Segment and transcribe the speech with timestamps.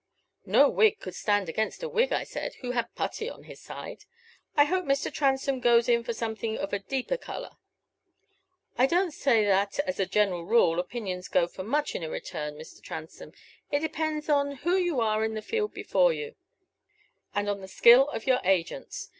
[0.47, 4.05] No Whig could stand against a Whig,' I said, 'who had Putty on his side:
[4.57, 5.13] I hope Mr.
[5.13, 7.57] Transome goes in for something of a deeper color.'
[8.79, 12.55] I don't say that, as a general rule, opinions go for much in a return,
[12.55, 12.81] Mr.
[12.81, 13.33] Transome;
[13.69, 16.33] it depends on who are in the field before you,
[17.35, 19.09] and on the skill of your agents.